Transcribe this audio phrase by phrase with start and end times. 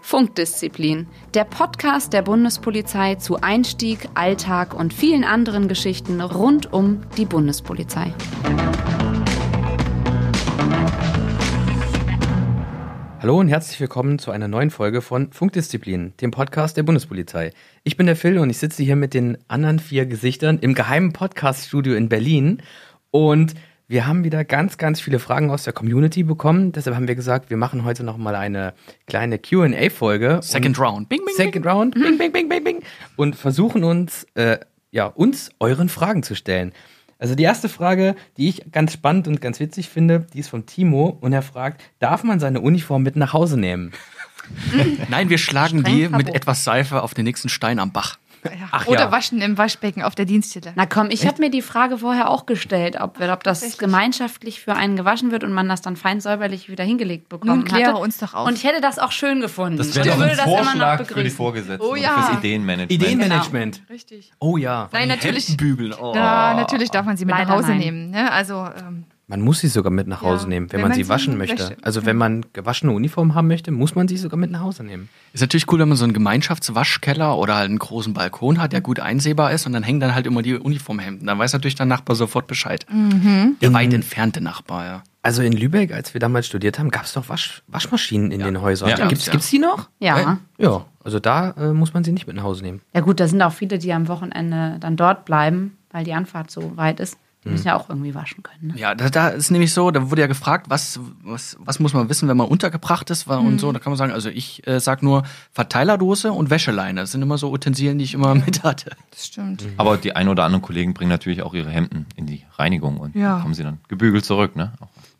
[0.00, 7.26] Funkdisziplin, der Podcast der Bundespolizei zu Einstieg, Alltag und vielen anderen Geschichten rund um die
[7.26, 8.12] Bundespolizei.
[13.20, 17.52] Hallo und herzlich willkommen zu einer neuen Folge von Funkdisziplin, dem Podcast der Bundespolizei.
[17.84, 21.12] Ich bin der Phil und ich sitze hier mit den anderen vier Gesichtern im geheimen
[21.12, 22.62] Podcaststudio in Berlin
[23.10, 23.54] und
[23.88, 26.72] wir haben wieder ganz, ganz viele Fragen aus der Community bekommen.
[26.72, 28.74] Deshalb haben wir gesagt, wir machen heute noch mal eine
[29.06, 30.40] kleine Q&A-Folge.
[30.42, 31.08] Second Round.
[31.08, 31.72] Bing, bing, Second bing.
[31.72, 31.94] Round.
[31.94, 32.82] Bing, bing, bing, bing, bing.
[33.16, 34.58] Und versuchen uns, äh,
[34.90, 36.72] ja, uns euren Fragen zu stellen.
[37.18, 40.66] Also die erste Frage, die ich ganz spannend und ganz witzig finde, die ist von
[40.66, 43.92] Timo und er fragt, darf man seine Uniform mit nach Hause nehmen?
[45.08, 48.18] Nein, wir schlagen die mit etwas Seife auf den nächsten Stein am Bach.
[48.50, 48.68] Ja.
[48.70, 49.12] Ach, Oder ja.
[49.12, 50.72] waschen im Waschbecken auf der Dienststelle.
[50.74, 54.74] Na komm, ich habe mir die Frage vorher auch gestellt, ob, ob das gemeinschaftlich für
[54.74, 57.46] einen gewaschen wird und man das dann fein säuberlich wieder hingelegt bekommt.
[57.46, 58.02] Nun kläre hatte.
[58.02, 58.46] uns doch auf.
[58.46, 59.78] Und ich hätte das auch schön gefunden.
[59.78, 62.22] Das wäre doch ein Vorschlag für die Vorgesetzten oh, ja.
[62.22, 62.92] fürs Ideenmanagement.
[62.92, 63.76] Ideenmanagement.
[63.76, 63.92] Genau.
[63.92, 64.32] Richtig.
[64.38, 64.88] Oh ja.
[64.92, 65.56] Nein, natürlich.
[65.56, 65.94] Bügeln.
[65.98, 66.14] Oh.
[66.14, 67.78] Ja, natürlich darf man sie mit Leider nach Hause nein.
[67.78, 68.10] nehmen.
[68.10, 68.30] Ne?
[68.30, 70.96] Also ähm, man muss sie sogar mit nach Hause ja, nehmen, wenn, wenn man, man,
[70.96, 71.58] sie waschen möchte.
[71.58, 71.76] Wäsche.
[71.82, 75.10] Also wenn man gewaschene Uniform haben möchte, muss man sie sogar mit nach Hause nehmen.
[75.34, 78.80] Ist natürlich cool, wenn man so einen Gemeinschaftswaschkeller oder halt einen großen Balkon hat, der
[78.80, 81.26] gut einsehbar ist und dann hängen dann halt immer die Uniformhemden.
[81.26, 82.86] Dann weiß natürlich der Nachbar sofort Bescheid.
[82.90, 83.56] Mhm.
[83.60, 85.02] Der weit entfernte Nachbar, ja.
[85.20, 88.46] Also in Lübeck, als wir damals studiert haben, gab es doch Wasch Waschmaschinen in ja.
[88.46, 88.88] den Häusern.
[88.88, 89.90] Ja, Gibt es die noch?
[89.98, 90.38] Ja.
[90.56, 92.80] Ja, also da äh, muss man sie nicht mit nach Hause nehmen.
[92.94, 96.50] Ja gut, da sind auch viele, die am Wochenende dann dort bleiben, weil die Anfahrt
[96.50, 97.18] so weit ist.
[97.44, 98.72] Die müssen ja auch irgendwie waschen können.
[98.72, 98.74] Ne?
[98.76, 102.08] Ja, da, da, ist nämlich so, da wurde ja gefragt, was, was, was muss man
[102.08, 103.46] wissen, wenn man untergebracht ist mhm.
[103.46, 103.70] und so.
[103.70, 105.22] Da kann man sagen, also ich äh, sag nur
[105.52, 107.00] Verteilerdose und Wäscheleine.
[107.00, 108.90] Das sind immer so Utensilien, die ich immer mit hatte.
[109.10, 109.64] Das stimmt.
[109.64, 109.74] Mhm.
[109.76, 113.14] Aber die ein oder anderen Kollegen bringen natürlich auch ihre Hemden in die Reinigung und
[113.14, 113.38] ja.
[113.40, 114.72] kommen sie dann gebügelt zurück, ne?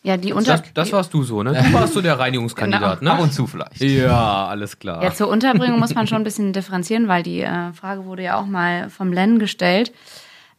[0.02, 1.52] Ja, die Unter das, das warst du so, ne?
[1.52, 3.12] Du warst so der Reinigungskandidat, genau.
[3.12, 3.18] ne?
[3.18, 3.80] Ab und zu vielleicht.
[3.80, 5.02] Ja, alles klar.
[5.02, 8.40] Ja, zur Unterbringung muss man schon ein bisschen differenzieren, weil die äh, Frage wurde ja
[8.40, 9.92] auch mal vom Len gestellt.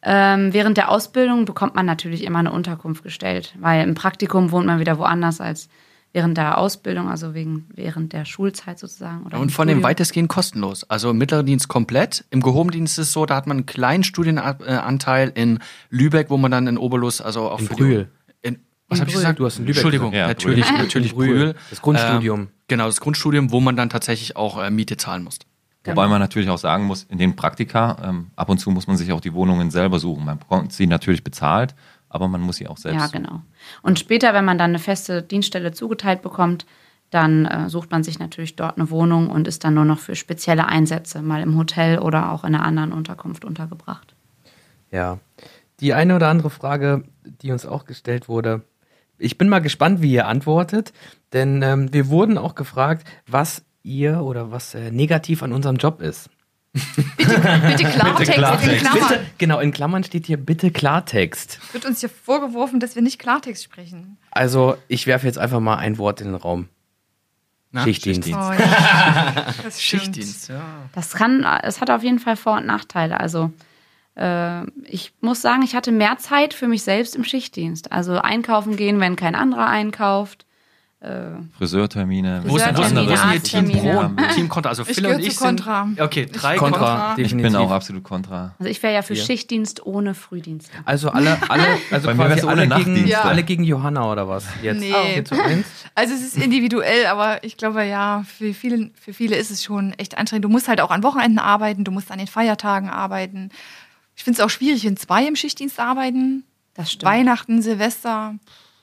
[0.02, 4.66] Ähm, während der Ausbildung bekommt man natürlich immer eine Unterkunft gestellt, weil im Praktikum wohnt
[4.66, 5.70] man wieder woanders als
[6.14, 9.26] während der Ausbildung, also wegen, während der Schulzeit sozusagen.
[9.26, 10.90] Oder und von dem weitestgehend kostenlos.
[10.90, 12.26] Also im mittleren Dienst komplett.
[12.32, 16.50] Im Gehobendienst ist es so, da hat man einen kleinen Studienanteil in Lübeck, wo man
[16.50, 18.10] dann in Oberlust, also auch in für Brühl.
[18.44, 19.40] Die, in, was habe ich gesagt?
[19.40, 20.78] Du hast in Lübeck Entschuldigung, ja, natürlich, Brühl.
[20.78, 21.56] natürlich Brühl.
[21.70, 22.40] Das Grundstudium.
[22.40, 25.38] Ähm, genau, das Grundstudium, wo man dann tatsächlich auch äh, Miete zahlen muss.
[25.90, 28.98] Wobei man natürlich auch sagen muss, in den Praktika, ähm, ab und zu muss man
[28.98, 30.26] sich auch die Wohnungen selber suchen.
[30.26, 31.76] Man bekommt sie natürlich bezahlt,
[32.10, 33.42] aber man muss sie auch selbst Ja, genau.
[33.82, 36.66] Und später, wenn man dann eine feste Dienststelle zugeteilt bekommt,
[37.10, 40.16] dann äh, sucht man sich natürlich dort eine Wohnung und ist dann nur noch für
[40.16, 44.14] spezielle Einsätze mal im Hotel oder auch in einer anderen Unterkunft untergebracht.
[44.92, 45.20] Ja.
[45.80, 48.64] Die eine oder andere Frage, die uns auch gestellt wurde,
[49.18, 50.94] ich bin mal gespannt, wie ihr antwortet,
[51.34, 56.02] denn ähm, wir wurden auch gefragt, was ihr oder was äh, negativ an unserem Job
[56.02, 56.30] ist.
[56.74, 57.34] Bitte,
[57.68, 58.72] bitte Klartext, bitte Klartext.
[58.72, 59.10] in Klammern.
[59.10, 61.60] Bitte, genau, in Klammern steht hier bitte Klartext.
[61.74, 64.18] Wird uns hier vorgeworfen, dass wir nicht Klartext sprechen.
[64.32, 66.70] Also, ich werfe jetzt einfach mal ein Wort in den Raum.
[67.72, 68.28] Na, Schichtdienst.
[68.28, 68.50] Schichtdienst.
[68.50, 69.46] Oh, ja.
[69.64, 70.62] das Schichtdienst, ja.
[70.94, 73.20] Das kann, es hat auf jeden Fall Vor- und Nachteile.
[73.20, 73.52] Also,
[74.16, 77.92] äh, ich muss sagen, ich hatte mehr Zeit für mich selbst im Schichtdienst.
[77.92, 80.46] Also einkaufen gehen, wenn kein anderer einkauft.
[81.02, 82.44] Äh, Friseurtermine.
[82.46, 84.10] Wo ist denn hier Team Pro?
[84.36, 84.70] Team Contra.
[84.70, 85.86] Also Phil ich und ich zu Contra.
[85.86, 87.16] Sind, okay, drei Contra.
[87.16, 87.18] Contra.
[87.18, 88.54] Ich bin auch absolut Contra.
[88.60, 89.24] Also ich wäre ja für Hier.
[89.24, 90.70] Schichtdienst ohne Frühdienst.
[90.84, 93.22] Also alle, alle, also Bei quasi alle gegen, ja.
[93.22, 94.46] alle gegen Johanna oder was?
[94.62, 94.82] Jetzt.
[94.82, 95.24] Nee.
[95.96, 99.94] Also es ist individuell, aber ich glaube ja, für viele, für viele ist es schon
[99.94, 100.46] echt anstrengend.
[100.46, 103.50] Du musst halt auch an Wochenenden arbeiten, du musst an den Feiertagen arbeiten.
[104.16, 106.44] Ich finde es auch schwierig, wenn zwei im Schichtdienst arbeiten.
[106.74, 107.12] Das stimmt.
[107.12, 108.36] Weihnachten, Silvester.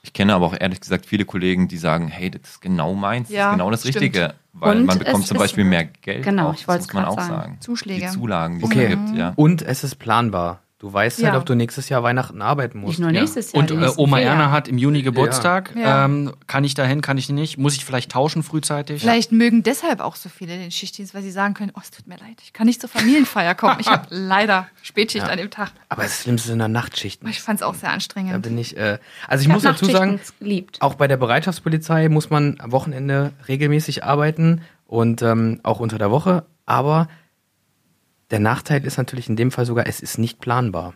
[0.07, 3.29] Ich kenne aber auch ehrlich gesagt viele Kollegen, die sagen, hey, das ist genau meins,
[3.29, 3.97] ja, das ist genau das stimmt.
[3.97, 4.35] Richtige.
[4.53, 6.23] Weil und man bekommt zum Beispiel mehr Geld.
[6.23, 7.29] Genau, auch, ich wollte es man auch sagen.
[7.29, 7.57] sagen.
[7.61, 8.07] Zuschläge.
[8.07, 8.85] Die Zulagen, die okay.
[8.85, 9.33] es gibt, ja.
[9.35, 10.61] Und es ist planbar.
[10.79, 11.31] Du weißt Ja.
[11.31, 12.91] halt, ob du nächstes Jahr Weihnachten arbeiten musst.
[12.91, 13.63] Nicht nur nächstes Jahr.
[13.63, 15.75] Und äh, Oma vier Erna hat im Juni Geburtstag.
[15.75, 16.05] Ja.
[16.05, 17.57] Ähm, kann ich dahin, kann ich nicht?
[17.57, 19.01] Muss ich vielleicht tauschen frühzeitig?
[19.01, 22.07] Vielleicht mögen deshalb auch so viele den Schichtdienst, weil sie sagen können, oh, es tut
[22.07, 23.79] mir leid, ich kann nicht zur Familienfeier kommen.
[23.81, 25.33] Ich habe leider Spätschicht Ja.
[25.33, 25.71] an dem Tag.
[25.89, 27.27] Aber das Schlimmste sind dann Nachtschichten.
[27.31, 28.43] Ich fand es auch sehr Da anstrengend.
[28.43, 28.77] bin ich.
[28.77, 30.83] Äh, also ich, Ich muss dazu sagen, geliebt.
[30.83, 36.11] auch bei der Bereitschaftspolizei muss man am Wochenende regelmäßig arbeiten und ähm, auch unter der
[36.11, 36.45] Woche.
[36.67, 37.09] Aber
[38.31, 40.95] der Nachteil ist natürlich in dem Fall sogar, es ist nicht planbar.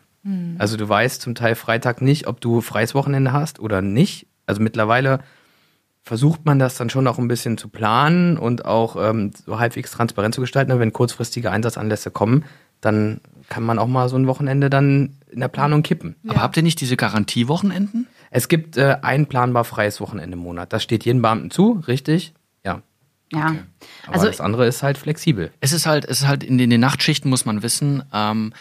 [0.59, 4.27] Also du weißt zum Teil Freitag nicht, ob du freies Wochenende hast oder nicht.
[4.47, 5.21] Also mittlerweile
[6.03, 9.91] versucht man das dann schon auch ein bisschen zu planen und auch ähm, so halbwegs
[9.93, 10.73] transparent zu gestalten.
[10.73, 12.44] Aber wenn kurzfristige Einsatzanlässe kommen,
[12.81, 16.17] dann kann man auch mal so ein Wochenende dann in der Planung kippen.
[16.26, 18.06] Aber habt ihr nicht diese Garantiewochenenden?
[18.31, 20.73] Es gibt äh, ein planbar freies Wochenende im Monat.
[20.73, 22.33] Das steht jedem Beamten zu, richtig?
[23.32, 23.53] Ja.
[23.53, 23.59] Ja.
[24.06, 25.53] Aber Also das andere ist halt flexibel.
[25.61, 28.53] Es ist halt, es ist halt in den, in den Nachtschichten muss man wissen, ähm,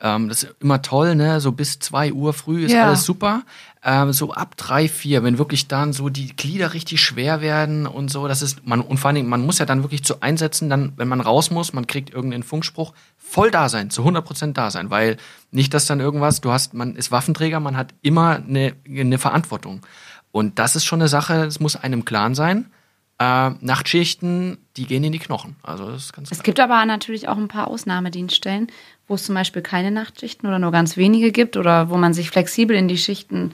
[0.00, 1.40] ähm, das ist immer toll, ne?
[1.40, 2.86] So bis zwei Uhr früh ist Ja.
[2.86, 3.42] alles super.
[3.82, 8.08] Ähm, so ab drei, vier, wenn wirklich dann so die Glieder richtig schwer werden und
[8.10, 10.70] so, das ist, man, und vor allen Dingen, man muss ja dann wirklich zu einsetzen,
[10.70, 14.56] dann, wenn man raus muss, man kriegt irgendeinen Funkspruch, voll da sein, zu 100 Prozent
[14.58, 15.16] da sein, weil
[15.50, 19.84] nicht, dass dann irgendwas, du hast, man ist Waffenträger, man hat immer eine, eine Verantwortung.
[20.30, 22.66] Und das ist schon eine Sache, das muss einem klar sein.
[23.20, 25.56] Äh, Nachtschichten, die gehen in die Knochen.
[25.62, 26.44] Also das ist ganz Es klar.
[26.44, 28.68] gibt aber natürlich auch ein paar Ausnahmedienststellen,
[29.08, 32.30] wo es zum Beispiel keine Nachtschichten oder nur ganz wenige gibt oder wo man sich
[32.30, 33.52] flexibel in die Schichten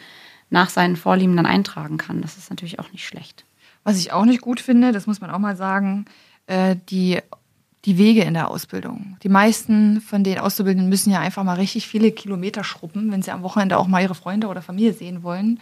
[0.51, 2.21] nach seinen Vorlieben dann eintragen kann.
[2.21, 3.45] Das ist natürlich auch nicht schlecht.
[3.85, 6.05] Was ich auch nicht gut finde, das muss man auch mal sagen,
[6.47, 7.19] äh, die,
[7.87, 9.17] die Wege in der Ausbildung.
[9.23, 13.31] Die meisten von den Auszubildenden müssen ja einfach mal richtig viele Kilometer schruppen, wenn sie
[13.31, 15.61] am Wochenende auch mal ihre Freunde oder Familie sehen wollen.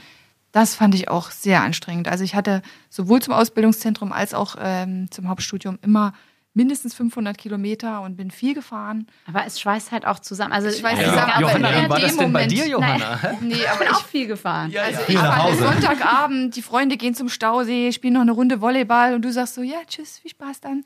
[0.52, 2.08] Das fand ich auch sehr anstrengend.
[2.08, 6.12] Also ich hatte sowohl zum Ausbildungszentrum als auch ähm, zum Hauptstudium immer
[6.54, 9.06] mindestens 500 Kilometer und bin viel gefahren.
[9.26, 10.52] Aber es schweißt halt auch zusammen.
[10.52, 13.18] Also Es schweißt also zusammen, der war das denn bei Moment- dir, Johanna?
[13.22, 13.28] Hä?
[13.40, 14.70] Nee, Ich aber bin ich auch viel gefahren.
[14.78, 15.56] Also Viel ich fahre.
[15.56, 19.62] Sonntagabend, die Freunde gehen zum Stausee, spielen noch eine Runde Volleyball und du sagst so,
[19.62, 20.84] ja, tschüss, viel Spaß dann.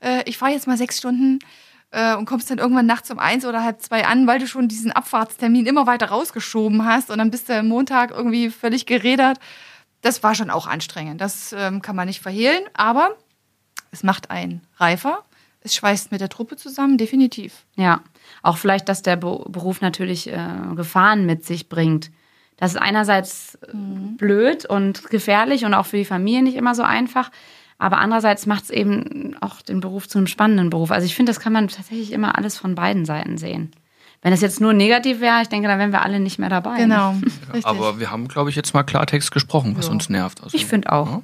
[0.00, 1.40] Äh, ich fahre jetzt mal sechs Stunden
[1.90, 4.68] äh, und kommst dann irgendwann nachts um eins oder halb zwei an, weil du schon
[4.68, 9.38] diesen Abfahrtstermin immer weiter rausgeschoben hast und dann bist du am Montag irgendwie völlig gerädert.
[10.02, 11.20] Das war schon auch anstrengend.
[11.20, 13.16] Das ähm, kann man nicht verhehlen, aber
[13.90, 15.24] es macht einen reifer.
[15.60, 17.64] Es schweißt mit der Truppe zusammen, definitiv.
[17.74, 18.02] Ja,
[18.42, 22.10] auch vielleicht, dass der Be Beruf natürlich äh, Gefahren mit sich bringt.
[22.56, 26.82] Das ist einerseits äh, blöd und gefährlich und auch für die Familie nicht immer so
[26.82, 27.30] einfach.
[27.78, 30.90] Aber andererseits macht es eben auch den Beruf zu einem spannenden Beruf.
[30.90, 33.70] Also ich finde, das kann man tatsächlich immer alles von beiden Seiten sehen.
[34.20, 36.78] Wenn es jetzt nur negativ wäre, ich denke, dann wären wir alle nicht mehr dabei.
[36.78, 37.14] Genau.
[37.52, 37.66] Richtig.
[37.66, 40.42] Aber wir haben, glaube ich, jetzt mal Klartext gesprochen, was uns nervt.
[40.42, 41.22] Also, Ich finde auch.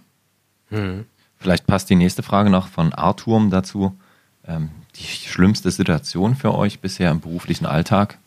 [1.36, 3.98] Vielleicht passt die nächste Frage noch von Artur dazu.
[4.46, 8.18] Ähm, die schlimmste Situation für euch bisher im beruflichen Alltag?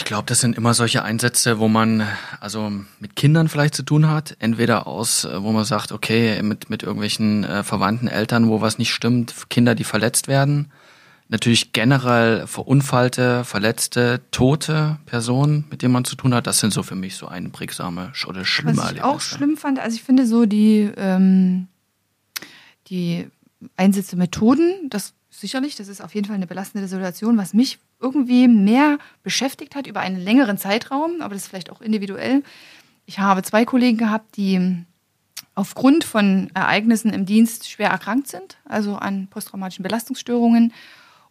[0.00, 2.08] Ich glaube, das sind immer solche Einsätze, wo man
[2.40, 4.34] also mit Kindern vielleicht zu tun hat.
[4.38, 8.78] Entweder aus, äh, wo man sagt, okay, mit, mit irgendwelchen äh, Verwandten, Eltern, wo was
[8.78, 10.72] nicht stimmt, Kinder, die verletzt werden.
[11.28, 16.46] Natürlich generell verunfallte, verletzte, tote Personen, mit denen man zu tun hat.
[16.46, 19.94] Das sind so für mich so einprägsame oder schlimme Was ich auch schlimm fand, also
[19.96, 21.68] ich finde so die, ähm,
[22.86, 23.28] die
[23.76, 28.48] Einsätze Methoden, das sicherlich, das ist auf jeden Fall eine belastende Situation, was mich irgendwie
[28.48, 32.42] mehr beschäftigt hat über einen längeren Zeitraum, aber das ist vielleicht auch individuell.
[33.06, 34.84] Ich habe zwei Kollegen gehabt, die
[35.54, 40.72] aufgrund von Ereignissen im Dienst schwer erkrankt sind, also an posttraumatischen Belastungsstörungen.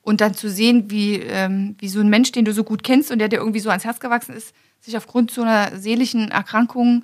[0.01, 3.12] Und dann zu sehen, wie, ähm, wie so ein Mensch, den du so gut kennst
[3.12, 7.04] und der dir irgendwie so ans Herz gewachsen ist, sich aufgrund so einer seelischen Erkrankung,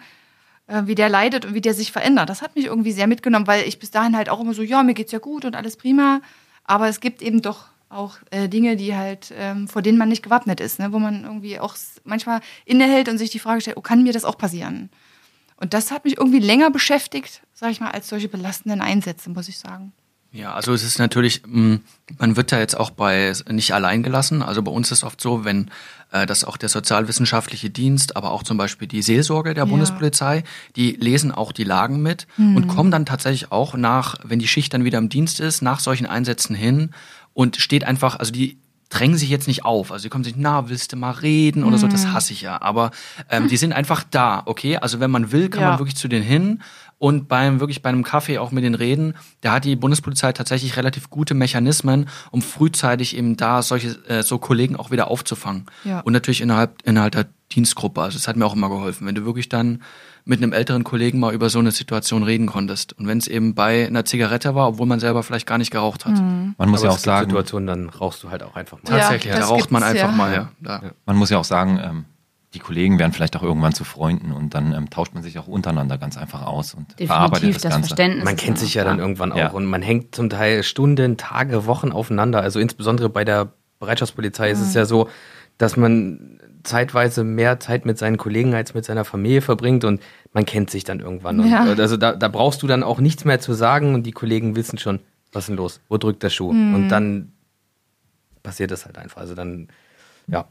[0.68, 2.30] äh, wie der leidet und wie der sich verändert.
[2.30, 4.82] Das hat mich irgendwie sehr mitgenommen, weil ich bis dahin halt auch immer so, ja,
[4.82, 6.22] mir geht's ja gut und alles prima.
[6.64, 7.66] Aber es gibt eben doch
[7.96, 10.92] auch äh, Dinge, die halt, ähm, vor denen man nicht gewappnet ist, ne?
[10.92, 14.26] wo man irgendwie auch manchmal innehält und sich die Frage stellt, oh, kann mir das
[14.26, 14.90] auch passieren?
[15.58, 19.48] Und das hat mich irgendwie länger beschäftigt, sag ich mal, als solche belastenden Einsätze, muss
[19.48, 19.94] ich sagen.
[20.34, 21.80] Ja, also es ist natürlich, mh,
[22.18, 24.42] man wird da jetzt auch bei nicht allein gelassen.
[24.44, 25.72] Also bei uns ist oft so, wenn
[26.12, 29.70] äh, das auch der sozialwissenschaftliche Dienst, aber auch zum Beispiel die Seelsorge der Ja.
[29.70, 30.44] Bundespolizei,
[30.76, 34.74] die lesen auch die Lagen mit und kommen dann tatsächlich auch nach, wenn die Schicht
[34.74, 36.92] dann wieder im Dienst ist, nach solchen Einsätzen hin
[37.36, 38.58] und steht einfach, also die
[38.90, 39.92] drängen sich jetzt nicht auf.
[39.92, 42.62] Also die kommen sich, na, willst du mal reden oder so, das hasse ich ja.
[42.62, 42.92] Aber
[43.30, 44.78] ähm, die sind einfach da, okay?
[44.78, 45.70] Also wenn man will, kann Ja.
[45.72, 46.62] man wirklich zu denen hin
[46.98, 49.16] und beim wirklich bei einem Kaffee auch mit denen reden.
[49.42, 54.38] Da hat die Bundespolizei tatsächlich relativ gute Mechanismen, um frühzeitig eben da solche äh, so
[54.38, 55.66] Kollegen auch wieder aufzufangen.
[55.84, 56.00] Ja.
[56.02, 58.02] Und natürlich innerhalb innerhalb der Dienstgruppe.
[58.02, 59.84] Also das hat mir auch immer geholfen, wenn du wirklich dann
[60.24, 62.94] mit einem älteren Kollegen mal über so eine Situation reden konntest.
[62.94, 66.06] Und wenn es eben bei einer Zigarette war, obwohl man selber vielleicht gar nicht geraucht
[66.06, 66.14] hat.
[66.14, 68.92] Man muss Aber ja es auch sagen, Situationen, dann rauchst du halt auch einfach mal.
[68.92, 70.16] Ja, Tatsächlich, da das raucht man einfach ja.
[70.16, 70.52] mal her.
[70.62, 70.82] Ja.
[71.06, 72.06] man muss ja auch sagen, ähm,
[72.56, 75.48] die Kollegen werden vielleicht auch irgendwann zu Freunden und dann ähm, tauscht man sich auch
[75.48, 77.88] untereinander ganz einfach aus und verarbeitet Definitiv das das, Ganze.
[77.90, 78.24] Verständnis.
[78.26, 79.04] Man kennt sich ja dann da.
[79.04, 79.52] irgendwann auch Ja.
[79.52, 82.42] und man hängt zum Teil Stunden, Tage, Wochen aufeinander.
[82.42, 85.10] Also insbesondere bei der Bereitschaftspolizei ist es ja so,
[85.58, 90.02] dass man zeitweise mehr Zeit mit seinen Kollegen als mit seiner Familie verbringt und
[90.34, 91.46] man kennt sich dann irgendwann.
[91.48, 91.64] Ja.
[91.70, 94.56] Und, also da, da brauchst du dann auch nichts mehr zu sagen und die Kollegen
[94.56, 95.00] wissen schon,
[95.32, 96.50] was ist denn los, wo drückt der Schuh?
[96.52, 97.34] Und dann
[98.44, 99.22] passiert das halt einfach.
[99.22, 99.68] Also dann,
[100.28, 100.46] ja.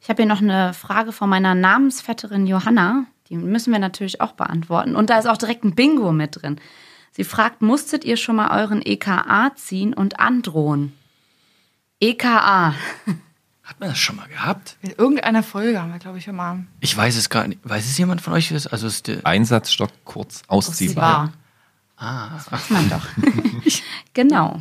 [0.00, 3.04] Ich habe hier noch eine Frage von meiner Namensvetterin Johanna.
[3.28, 4.96] Die müssen wir natürlich auch beantworten.
[4.96, 6.60] Und da ist auch direkt ein Bingo mit drin.
[7.12, 10.94] Sie fragt, musstet ihr schon mal euren EKA ziehen und androhen?
[12.00, 12.74] EKA.
[13.62, 14.78] Hat man das schon mal gehabt?
[14.82, 16.64] In irgendeiner Folge haben wir, glaube ich, schon mal.
[16.80, 17.60] Ich weiß es gar nicht.
[17.62, 18.52] Weiß es jemand von euch?
[18.52, 21.32] Also ist der, Einsatzstock kurz ausziehbar.
[21.96, 22.30] War.
[22.34, 23.06] Das weiß man doch.
[24.14, 24.60] genau.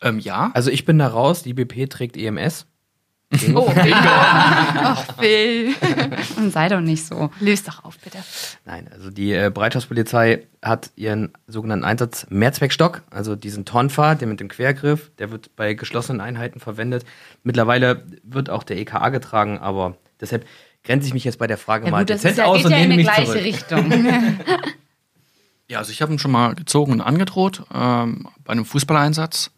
[0.00, 0.52] ähm, ja.
[0.54, 2.30] Also ich bin da raus, die BP trägt E
[3.54, 5.74] Oh, Ach, Phil.
[6.36, 7.30] Und sei doch nicht so.
[7.40, 8.18] Löst doch auf, bitte.
[8.64, 14.40] Nein, also die äh, Bereitschaftspolizei hat ihren sogenannten Einsatz Mehrzweckstock, also diesen Tonfa, der mit
[14.40, 17.04] dem Quergriff, der wird bei geschlossenen Einheiten verwendet.
[17.42, 20.46] Mittlerweile wird auch der EKA getragen, aber deshalb
[20.84, 22.56] grenze ich mich jetzt bei der Frage Ja mal gut, das dezent ist ja, aus
[22.58, 23.44] geht und ja in lehne die gleiche zurück.
[23.44, 23.92] Richtung.
[25.66, 29.50] Ja, also ich habe ihn schon mal gezogen und angedroht ähm, bei einem Fußballeinsatz.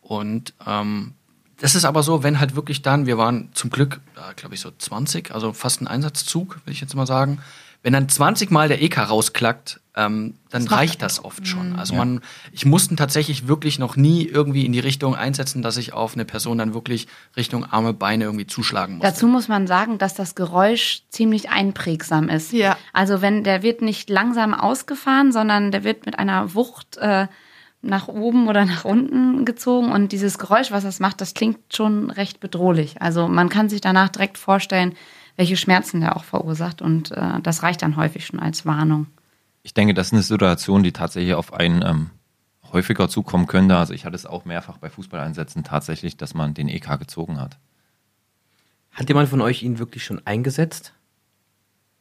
[0.00, 1.14] Und ähm,
[1.60, 4.00] das ist aber so, wenn halt wirklich dann, wir waren zum Glück,
[4.36, 7.40] glaube ich, so 20, also fast ein Einsatzzug, will ich jetzt mal sagen.
[7.82, 11.76] Wenn dann 20 Mal der EK rausklackt, ähm, dann reicht das oft schon.
[11.76, 12.20] Also man,
[12.52, 16.24] ich musste tatsächlich wirklich noch nie irgendwie in die Richtung einsetzen, dass ich auf eine
[16.24, 19.12] Person dann wirklich Richtung Arme, Beine irgendwie zuschlagen musste.
[19.12, 22.52] Dazu muss man sagen, dass das Geräusch ziemlich einprägsam ist.
[22.52, 22.76] Ja.
[22.92, 27.26] Also wenn der wird nicht langsam ausgefahren, sondern der wird mit einer Wucht äh,
[27.80, 32.10] nach oben oder nach unten gezogen und dieses Geräusch, was das macht, das klingt schon
[32.10, 33.00] recht bedrohlich.
[33.00, 34.94] Also man kann sich danach direkt vorstellen,
[35.36, 39.06] welche Schmerzen der auch verursacht und äh, das reicht dann häufig schon als Warnung.
[39.62, 42.10] Ich denke, das ist eine Situation, die tatsächlich auf einen ähm,
[42.72, 43.76] häufiger zukommen könnte.
[43.76, 47.58] Also ich hatte es auch mehrfach bei Fußballeinsätzen tatsächlich, dass man den EK gezogen hat.
[48.92, 50.92] Hat jemand von euch ihn wirklich schon eingesetzt?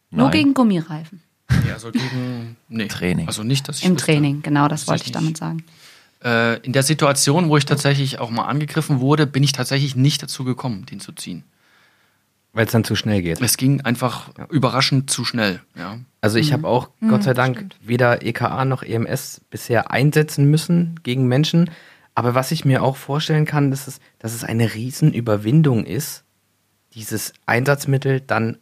[0.10, 0.31] Nur Nein.
[0.31, 1.22] gegen Gummireifen.
[1.67, 2.88] Ja, also gegen nee.
[2.88, 3.27] Training.
[3.27, 4.05] Also nicht, dass ich Im wüsste.
[4.05, 5.63] Training, genau, das Das wollte ich damit sagen.
[6.24, 10.24] Äh, in der Situation, wo ich tatsächlich auch mal angegriffen wurde, bin ich tatsächlich nicht
[10.24, 11.43] dazu gekommen, den zu ziehen.
[12.53, 13.39] Weil es dann zu schnell geht.
[13.39, 15.62] Es ging einfach überraschend zu schnell.
[15.77, 16.00] Ja.
[16.21, 21.27] Also ich habe auch, Gott sei Dank, weder EKA noch EMS bisher einsetzen müssen gegen
[21.27, 21.69] Menschen.
[22.15, 26.24] Aber was ich mir auch vorstellen kann, ist, es, dass es eine Riesenüberwindung ist,
[26.95, 28.57] dieses Einsatzmittel dann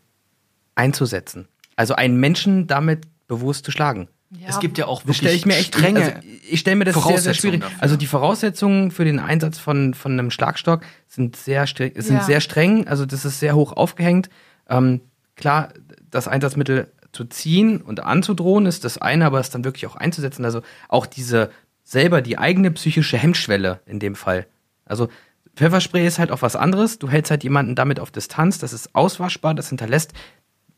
[0.75, 1.47] einzusetzen.
[1.75, 4.07] Also einen Menschen damit bewusst zu schlagen.
[4.31, 5.99] Ja, es gibt ja auch Das wirklich stelle ich mir echt strenge.
[6.01, 6.11] Also
[6.49, 7.61] ich stelle mir das sehr, sehr schwierig.
[7.61, 7.81] dafür.
[7.81, 12.23] Also die Voraussetzungen für den Einsatz von, von einem Schlagstock sind sehr streng, sind Ja.
[12.23, 12.87] sehr streng.
[12.87, 14.29] Also das ist sehr hoch aufgehängt.
[14.69, 15.01] Ähm,
[15.35, 15.69] klar,
[16.11, 20.43] das Einsatzmittel zu ziehen und anzudrohen ist das eine, aber es dann wirklich auch einzusetzen.
[20.43, 21.49] Also auch diese
[21.83, 24.47] selber die eigene psychische Hemmschwelle in dem Fall.
[24.85, 25.07] Also
[25.55, 26.99] Pfefferspray ist halt auch was anderes.
[26.99, 28.57] Du hältst halt jemanden damit auf Distanz.
[28.59, 29.53] Das ist auswaschbar.
[29.53, 30.11] Das hinterlässt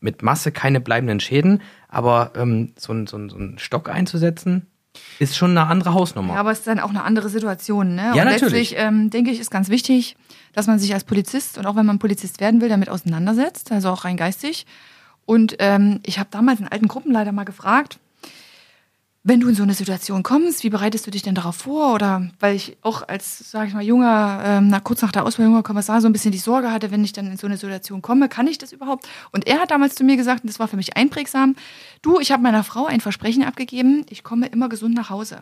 [0.00, 1.62] mit Masse keine bleibenden Schäden.
[1.88, 4.66] Aber ähm, so, ein, so, ein, so einen Stock einzusetzen,
[5.18, 6.34] ist schon eine andere Hausnummer.
[6.34, 7.94] Ja, aber es ist dann auch eine andere Situation.
[7.94, 8.12] Ne?
[8.14, 8.70] Ja, und natürlich.
[8.70, 10.16] letztlich ähm, denke ich, ist ganz wichtig,
[10.52, 13.90] dass man sich als Polizist und auch wenn man Polizist werden will, damit auseinandersetzt, also
[13.90, 14.66] auch rein geistig.
[15.24, 17.98] Und ähm, ich habe damals einen alten Gruppenleiter mal gefragt,
[19.24, 21.94] wenn du in so eine Situation kommst, wie bereitest du dich denn darauf vor?
[21.94, 25.64] Oder weil ich auch als, sage ich mal, junger, ähm, kurz nach der Ausbildung junger
[25.64, 28.28] Kommissar so ein bisschen die Sorge hatte, wenn ich dann in so eine Situation komme,
[28.28, 29.08] kann ich das überhaupt?
[29.32, 31.56] Und er hat damals zu mir gesagt, und das war für mich einprägsam,
[32.00, 35.40] du, ich habe meiner Frau ein Versprechen abgegeben, ich komme immer gesund nach Hause.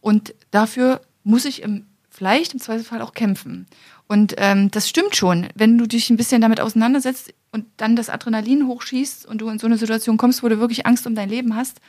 [0.00, 3.66] Und dafür muss ich im, vielleicht im Zweifelsfall auch kämpfen.
[4.06, 5.48] Und ähm, das stimmt schon.
[5.54, 9.58] Wenn du dich ein bisschen damit auseinandersetzt und dann das Adrenalin hochschießt und du in
[9.58, 11.80] so eine Situation kommst, wo du wirklich Angst um dein Leben hast,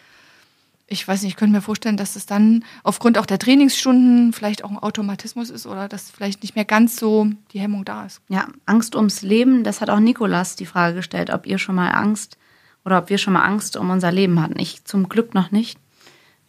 [0.88, 4.64] ich weiß nicht, ich könnte mir vorstellen, dass es dann aufgrund auch der Trainingsstunden vielleicht
[4.64, 8.22] auch ein Automatismus ist oder dass vielleicht nicht mehr ganz so die Hemmung da ist.
[8.28, 11.90] Ja, Angst ums Leben, das hat auch Nikolas die Frage gestellt, ob ihr schon mal
[11.92, 12.38] Angst
[12.86, 14.60] oder ob wir schon mal Angst um unser Leben hatten.
[14.60, 15.80] Ich zum Glück noch nicht.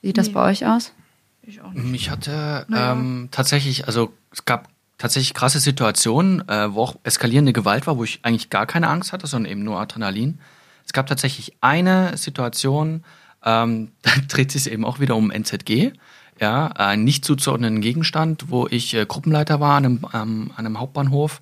[0.03, 0.33] Wie sieht das Nee.
[0.35, 0.93] bei euch aus?
[1.43, 1.85] Ich auch nicht.
[1.87, 2.93] Mich hatte Naja.
[2.93, 8.05] ähm, tatsächlich, also es gab tatsächlich krasse Situationen, äh, wo auch eskalierende Gewalt war, wo
[8.05, 10.39] ich eigentlich gar keine Angst hatte, sondern eben nur Adrenalin.
[10.87, 13.05] Es gab tatsächlich eine Situation,
[13.45, 15.93] ähm, da dreht sich eben auch wieder um NZG,
[16.41, 20.81] ja, einen nicht zuzuordnenden Gegenstand, wo ich äh, Gruppenleiter war an einem, ähm, an einem
[20.81, 21.41] Hauptbahnhof,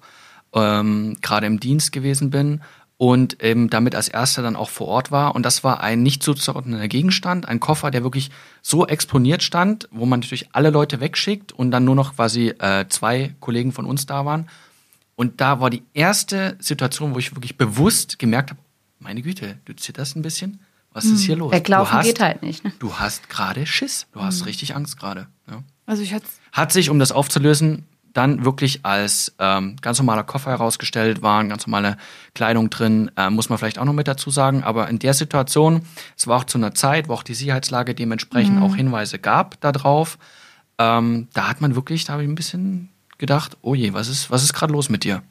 [0.55, 2.61] ähm, gerade im Dienst gewesen bin
[2.99, 5.35] und eben damit als erster dann auch vor Ort war.
[5.35, 8.31] Und das war ein nicht zuzuordnender Gegenstand, ein Koffer, der wirklich
[8.61, 12.87] so exponiert stand, wo man natürlich alle Leute wegschickt und dann nur noch quasi äh,
[12.89, 14.49] zwei Kollegen von uns da waren.
[15.17, 18.61] Und da war die erste Situation, wo ich wirklich bewusst gemerkt habe,
[19.01, 20.61] meine Güte, du zitterst ein bisschen.
[20.93, 21.53] Was ist hier los?
[21.53, 22.65] Weglaufen hast, geht halt nicht.
[22.65, 22.73] Ne?
[22.79, 24.07] Du hast gerade Schiss.
[24.13, 25.27] Du hast richtig Angst gerade.
[25.51, 25.63] Ja.
[25.87, 26.15] Also ich
[26.53, 31.67] Hat sich, um das aufzulösen, dann wirklich als ähm, ganz normaler Koffer herausgestellt, waren ganz
[31.67, 31.97] normale
[32.35, 34.63] Kleidung drin, äh, muss man vielleicht auch noch mit dazu sagen.
[34.63, 35.83] Aber in der Situation,
[36.17, 40.19] es war auch zu einer Zeit, wo auch die Sicherheitslage dementsprechend auch Hinweise gab darauf,
[40.79, 44.31] ähm, da hat man wirklich, da habe ich ein bisschen gedacht, oh je, was ist,
[44.31, 45.23] was ist gerade los mit dir?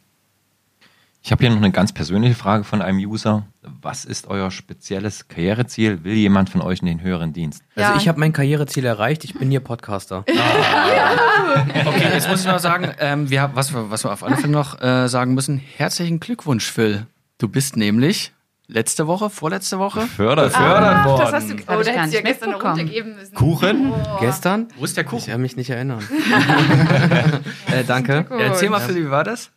[1.24, 3.46] Ich habe hier noch eine ganz persönliche Frage von einem User.
[3.62, 6.04] was ist euer spezielles Karriereziel?
[6.04, 7.64] Will jemand von euch in den höheren Dienst?
[7.76, 7.98] Also Ja.
[7.98, 10.24] ich habe mein Karriereziel erreicht, ich bin hier Podcaster.
[11.86, 14.54] Okay, jetzt muss ich noch sagen, ähm, wir, was, wir, was wir auf alle Fälle
[14.54, 17.06] noch äh, sagen müssen, herzlichen Glückwunsch, Phil.
[17.38, 18.32] Du bist nämlich
[18.68, 21.20] letzte Woche, vorletzte Woche, Fördert, Ah, worden.
[21.20, 22.80] das hast du, oh, ich da hättest du ja gestern noch mitbekommen.
[22.80, 23.36] runtergeben müssen.
[23.36, 23.92] Kuchen?
[23.92, 24.18] Oh.
[24.22, 24.68] Gestern?
[24.78, 25.32] Wo ist der Ich Kuchen?
[25.32, 26.00] kann mich nicht erinnern.
[27.72, 28.26] äh, danke.
[28.30, 29.52] Ja, erzähl mal, Phil, wie war das?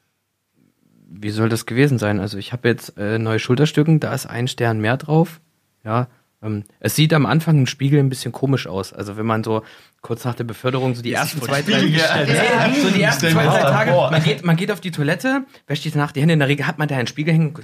[1.16, 2.20] Wie soll das gewesen sein?
[2.20, 5.40] Also ich habe jetzt äh, neue Schulterstücken, da ist ein Stern mehr drauf.
[5.84, 6.08] Ja,
[6.42, 8.92] ähm, es sieht am Anfang im Spiegel ein bisschen komisch aus.
[8.92, 9.62] Also wenn man so
[10.02, 13.90] kurz nach der Beförderung so die ersten zwei, drei, so die ersten zwei, drei Tage,
[13.92, 16.66] man geht, man geht auf die Toilette, wäscht sich danach die Hände, in der Regel
[16.66, 17.54] hat man da einen Spiegel hängen.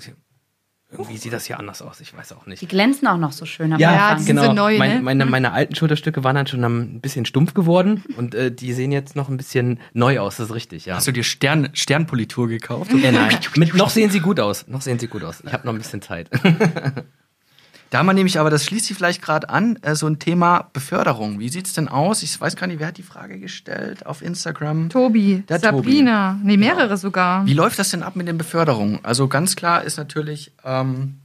[0.93, 2.61] Irgendwie sieht das hier anders aus, ich weiß auch nicht.
[2.63, 4.19] Die glänzen auch noch so schön am Ja, Anfang.
[4.19, 5.03] die sind so neu, meine, ne?
[5.03, 8.91] meine, meine alten Schulterstücke waren dann schon ein bisschen stumpf geworden und äh, die sehen
[8.91, 10.97] jetzt noch ein bisschen neu aus, das ist richtig, ja.
[10.97, 12.93] Hast du dir Stern, Sternpolitur gekauft?
[12.93, 15.43] Äh, nein, Mit, noch sehen sie gut aus, noch sehen sie gut aus.
[15.47, 16.29] Ich habe noch ein bisschen Zeit.
[17.91, 20.71] Da haben wir nämlich, aber das schließt sich vielleicht gerade an, äh, so ein Thema
[20.73, 21.41] Beförderung.
[21.41, 22.23] Wie sieht's denn aus?
[22.23, 24.91] Ich weiß gar nicht, wer hat die Frage gestellt auf Instagram?
[24.91, 27.45] Tobi, Der Sabrina, nee, mehrere sogar.
[27.47, 29.01] Wie läuft das denn ab mit den Beförderungen?
[29.03, 31.19] Also ganz klar ist natürlich, ähm,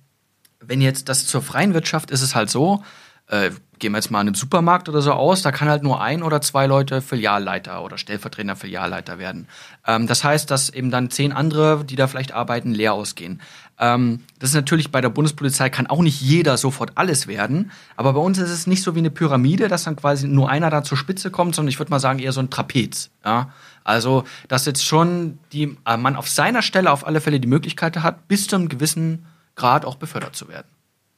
[0.60, 2.84] wenn jetzt das zur freien Wirtschaft ist es halt so,
[3.28, 6.02] äh, gehen wir jetzt mal in einem Supermarkt oder so aus, da kann halt nur
[6.02, 9.48] ein oder zwei Leute Filialleiter oder stellvertretender Filialleiter werden.
[9.86, 13.42] Ähm, das heißt, dass eben dann zehn andere, die da vielleicht arbeiten, leer ausgehen.
[13.78, 18.14] Ähm, das ist natürlich bei der Bundespolizei kann auch nicht jeder sofort alles werden, aber
[18.14, 20.84] bei uns ist es nicht so wie eine Pyramide, dass dann quasi nur einer da
[20.84, 23.10] zur Spitze kommt, sondern ich würde mal sagen eher so ein Trapez.
[23.26, 23.52] Ja?
[23.84, 27.98] Also, dass jetzt schon die, äh, man auf seiner Stelle auf alle Fälle die Möglichkeit
[27.98, 30.68] hat, bis zu einem gewissen Grad auch befördert zu werden.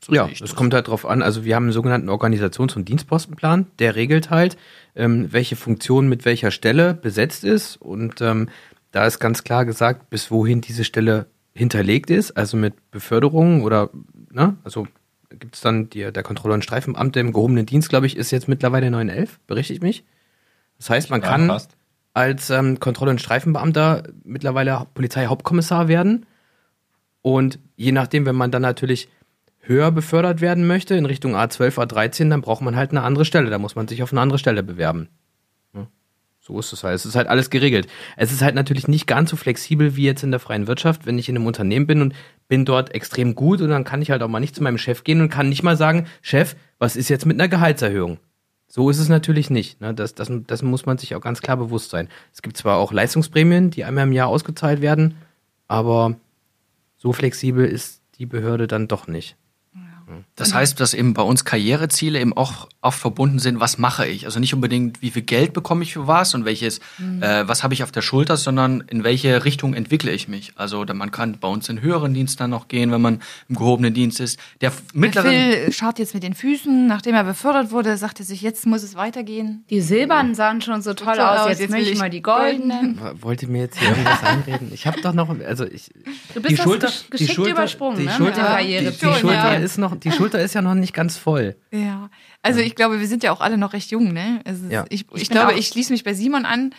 [0.03, 0.55] So Ja, es das.
[0.55, 1.21] kommt halt drauf an.
[1.21, 3.67] Also wir haben einen sogenannten Organisations- und Dienstpostenplan.
[3.79, 4.57] Der regelt halt,
[4.95, 7.77] ähm, welche Funktion mit welcher Stelle besetzt ist.
[7.77, 8.49] Und ähm,
[8.91, 11.25] da ist ganz klar gesagt, bis wohin diese Stelle
[11.57, 12.31] hinterlegt ist.
[12.37, 13.89] Also mit Beförderung oder,
[14.31, 14.87] ne, also
[15.29, 18.47] gibt es dann die, der Kontrolle- und Streifenbeamte im gehobenen Dienst, glaube ich, ist jetzt
[18.47, 20.05] mittlerweile 911, berichte ich mich.
[20.77, 21.71] Das heißt, man Ja, kann passt.
[22.13, 26.25] als ähm, Kontrolle- und Streifenbeamter mittlerweile Polizeihauptkommissar werden.
[27.21, 29.09] Und je nachdem, wenn man dann natürlich
[29.59, 33.49] höher befördert werden möchte, in Richtung A12, A13, dann braucht man halt eine andere Stelle.
[33.49, 35.09] Da muss man sich auf eine andere Stelle bewerben.
[36.47, 36.95] So ist es halt.
[36.95, 37.87] Es ist halt alles geregelt.
[38.15, 41.19] Es ist halt natürlich nicht ganz so flexibel wie jetzt in der freien Wirtschaft, wenn
[41.19, 42.15] ich in einem Unternehmen bin und
[42.47, 45.03] bin dort extrem gut und dann kann ich halt auch mal nicht zu meinem Chef
[45.03, 48.19] gehen und kann nicht mal sagen, Chef, was ist jetzt mit einer Gehaltserhöhung?
[48.69, 49.81] So ist es natürlich nicht.
[49.81, 49.93] Ne?
[49.93, 52.07] Das, das, das muss man sich auch ganz klar bewusst sein.
[52.33, 55.17] Es gibt zwar auch Leistungsprämien, die einmal im Jahr ausgezahlt werden,
[55.67, 56.15] aber
[56.95, 59.35] so flexibel ist die Behörde dann doch nicht.
[60.35, 64.25] Das heißt, dass eben bei uns Karriereziele eben auch oft verbunden sind, was mache ich?
[64.25, 66.77] Also nicht unbedingt, wie viel Geld bekomme ich für was und welches,
[67.21, 70.53] äh, was habe ich auf der Schulter, sondern in welche Richtung entwickle ich mich.
[70.55, 73.93] Also man kann bei uns in höheren Dienst dann noch gehen, wenn man im gehobenen
[73.93, 74.39] Dienst ist.
[74.61, 78.65] Der mittlere Phil schaut jetzt mit den Füßen, nachdem er befördert wurde, sagte sich, jetzt
[78.65, 79.65] muss es weitergehen.
[79.69, 81.39] Die silbernen sahen schon so toll toll aus.
[81.39, 82.99] aus, Jetzt, jetzt möchte will ich mal die goldenen.
[83.21, 84.71] Wollt ihr mir jetzt hier irgendwas einreden?
[84.73, 85.89] Ich habe doch noch, also ich,
[86.33, 86.65] Du bist das
[87.05, 88.91] gesch- geschickt übersprungen, die ne, Schulter, mit der die, Karriere.
[88.91, 89.59] die, Schulter Ja.
[89.59, 91.55] ist noch, die Schulter ist ja noch nicht ganz voll.
[91.71, 92.09] Ja,
[92.41, 94.41] also ich glaube, wir sind ja auch alle noch recht jung, ne?
[94.45, 94.85] Also Ja.
[94.89, 96.73] ich, ich, Ich glaube, ich schließe mich bei Simon an.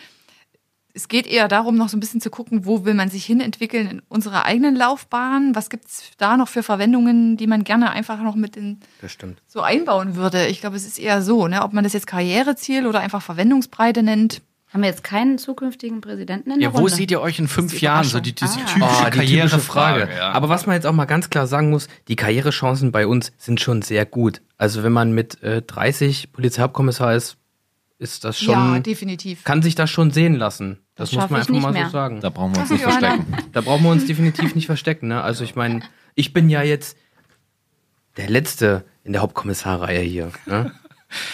[0.91, 3.87] Es geht eher darum, noch so ein bisschen zu gucken, wo will man sich hinentwickeln
[3.87, 5.53] in unserer eigenen Laufbahn?
[5.55, 9.41] Was gibt's da noch für Verwendungen, die man gerne einfach noch mit in Das stimmt.
[9.47, 10.47] so einbauen würde?
[10.47, 11.61] Ich glaube, es ist eher so, ne?
[11.61, 14.41] Ob man das jetzt Karriereziel oder einfach Verwendungsbreite nennt.
[14.71, 16.93] Haben wir jetzt keinen zukünftigen Präsidenten in ja, der wo Runde?
[16.95, 18.03] seht ihr euch in fünf die Jahren?
[18.03, 18.65] So die, diese Ah.
[18.65, 19.99] typische Oh, die typische Karrierefrage.
[20.05, 20.15] Frage.
[20.15, 20.31] Ja.
[20.31, 23.59] Aber was man jetzt auch mal ganz klar sagen muss, die Karrierechancen bei uns sind
[23.59, 24.41] schon sehr gut.
[24.57, 27.37] Also wenn man mit äh, 30 Polizeihauptkommissar ist,
[27.97, 29.43] ist das schon, ja, definitiv.
[29.43, 30.77] kann sich das schon sehen lassen.
[30.95, 31.85] Das, Das muss schaff man ich einfach nicht mal mehr.
[31.87, 32.21] so sagen.
[32.21, 33.07] Da brauchen wir uns nicht Johanna.
[33.15, 33.49] verstecken.
[33.51, 35.07] Da brauchen wir uns definitiv nicht verstecken.
[35.07, 35.21] Ne?
[35.21, 35.81] Also ich meine,
[36.15, 36.95] ich bin ja jetzt
[38.17, 40.31] der Letzte in der Hauptkommissarreihe hier.
[40.45, 40.71] Ne?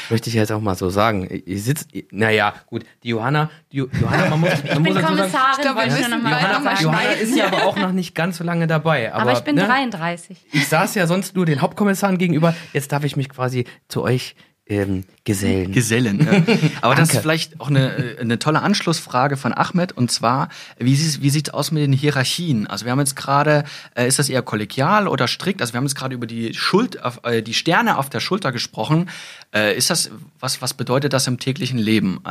[0.09, 1.27] Möchte ich jetzt auch mal so sagen.
[1.45, 4.93] Ich, sitze, naja, gut, die Johanna, die Jo- Johanna, man muss, man Ich muss bin
[4.95, 7.21] dazu sagen, Kommissarin, Ich glaube, wir wollte ich müssen mal Johanna schneiden.
[7.21, 9.13] ist ja aber auch noch nicht ganz so lange dabei.
[9.13, 10.37] Aber, Aber ich bin ne, 33.
[10.53, 12.55] Ich saß ja sonst nur den Hauptkommissaren gegenüber.
[12.73, 14.35] Jetzt darf ich mich quasi zu euch
[14.67, 15.71] ähm, gesellen.
[15.73, 16.25] Gesellen.
[16.25, 16.69] Ja.
[16.81, 20.49] Aber das ist vielleicht auch eine, äh, eine tolle Anschlussfrage von Ahmed und zwar,
[20.79, 22.65] wie, sieht- wie sieht es aus mit den Hierarchien?
[22.65, 23.63] Also wir haben jetzt gerade,
[23.95, 25.61] äh, ist das eher kollegial oder strikt?
[25.61, 28.51] Also wir haben jetzt gerade über die Schuld, auf, äh, die Sterne auf der Schulter
[28.51, 29.09] gesprochen.
[29.53, 32.21] Äh, ist das, was, was bedeutet das im täglichen Leben?
[32.25, 32.29] Äh,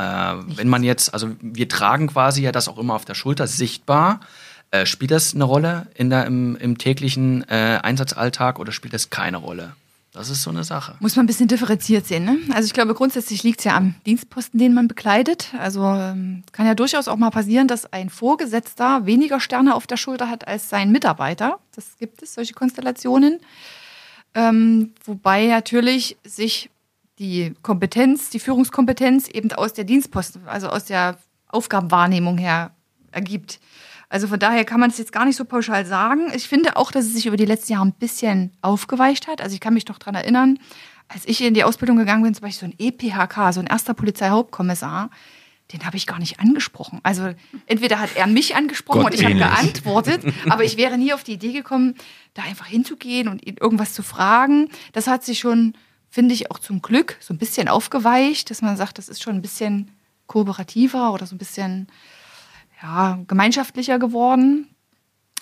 [0.57, 4.19] wenn man jetzt, also wir tragen quasi ja das auch immer auf der Schulter sichtbar.
[4.71, 9.37] Äh, spielt das eine Rolle in der, im, im täglichen Einsatzalltag oder spielt das keine
[9.37, 9.73] Rolle?
[10.15, 10.95] Das ist so eine Sache.
[11.01, 12.23] Muss man ein bisschen differenziert sehen.
[12.23, 12.37] Ne?
[12.53, 15.53] Also ich glaube, grundsätzlich liegt es ja am Dienstposten, den man bekleidet.
[15.59, 19.97] Also ähm, kann ja durchaus auch mal passieren, dass ein Vorgesetzter weniger Sterne auf der
[19.97, 21.59] Schulter hat als sein Mitarbeiter.
[21.75, 23.41] Das gibt es, solche Konstellationen.
[24.33, 26.69] Ähm, wobei natürlich sich
[27.19, 31.17] die Kompetenz, die Führungskompetenz eben aus der Dienstposten, also aus der
[31.49, 32.71] Aufgabenwahrnehmung her
[33.11, 33.59] ergibt.
[34.15, 36.31] Also von daher kann man es jetzt gar nicht so pauschal sagen.
[36.33, 39.41] Ich finde auch, dass es sich über die letzten Jahre ein bisschen aufgeweicht hat.
[39.41, 40.57] Also ich kann mich noch daran erinnern,
[41.09, 43.93] als ich in die Ausbildung gegangen bin, zum Beispiel so ein EPHK, so ein erster
[43.93, 45.09] Polizeihauptkommissar,
[45.73, 47.01] den habe ich gar nicht angesprochen.
[47.03, 47.31] Also
[47.65, 51.25] entweder hat er mich angesprochen Gott und ich habe geantwortet, aber ich wäre nie auf
[51.25, 51.95] die Idee gekommen,
[52.35, 54.69] da einfach hinzugehen und ihn irgendwas zu fragen.
[54.93, 55.73] Das hat sich schon,
[56.09, 59.35] finde ich, auch zum Glück so ein bisschen aufgeweicht, dass man sagt, das ist schon
[59.35, 59.91] ein bisschen
[60.27, 61.89] kooperativer oder so ein bisschen
[62.85, 64.67] ja, gemeinschaftlicher geworden.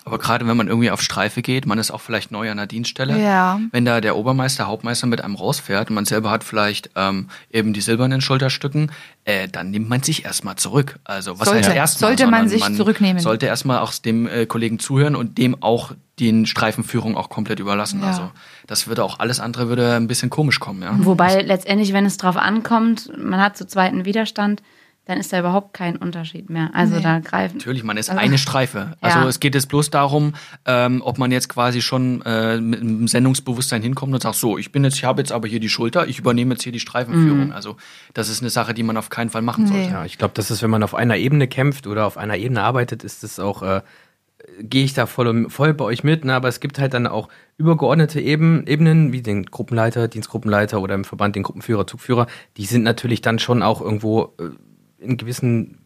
[0.06, 2.66] Aber gerade wenn man irgendwie auf Streife geht, man ist auch vielleicht neu an der
[2.66, 3.18] Dienststelle.
[3.18, 3.58] Ja.
[3.70, 7.72] Wenn da der Obermeister, Hauptmeister mit einem rausfährt und man selber hat vielleicht ähm, eben
[7.72, 8.92] die silbernen Schulterstücken,
[9.24, 10.98] äh, dann nimmt man sich erstmal zurück.
[11.04, 11.68] Also was Sollte.
[11.68, 12.10] heißt erstmal?
[12.10, 13.22] Sollte man sich zurücknehmen.
[13.22, 18.02] Sollte erstmal auch dem äh, Kollegen zuhören und dem auch den Streifenführung auch komplett überlassen.
[18.02, 18.08] Ja.
[18.08, 18.30] Also
[18.66, 20.94] das würde auch alles andere würde ein bisschen komisch kommen, ja.
[20.98, 24.62] Wobei letztendlich, wenn es drauf ankommt, man hat zu zweiten Widerstand,
[25.06, 26.70] dann ist da überhaupt kein Unterschied mehr.
[26.72, 27.02] Also Nee.
[27.02, 27.58] da greifen.
[27.58, 28.96] Natürlich, man ist Also- eine Streife.
[29.02, 29.28] Also Ja.
[29.28, 33.82] es geht jetzt bloß darum, ähm, ob man jetzt quasi schon äh, mit einem Sendungsbewusstsein
[33.82, 36.18] hinkommt und sagt, so, ich bin jetzt, ich habe jetzt aber hier die Schulter, ich
[36.18, 37.52] übernehme jetzt hier die Streifenführung.
[37.52, 37.76] Also
[38.14, 39.70] das ist eine Sache, die man auf keinen Fall machen Nee.
[39.72, 39.90] sollte.
[39.90, 42.62] Ja, ich glaube, das ist, wenn man auf einer Ebene kämpft oder auf einer Ebene
[42.62, 43.82] arbeitet, ist das auch, äh,
[44.60, 46.34] gehe ich da voll, voll bei euch mit, ne?
[46.34, 51.04] aber es gibt halt dann auch übergeordnete Eben, Ebenen, wie den Gruppenleiter, Dienstgruppenleiter oder im
[51.04, 54.44] Verband den Gruppenführer, Zugführer, die sind natürlich dann schon auch irgendwo äh,
[55.04, 55.78] in gewissen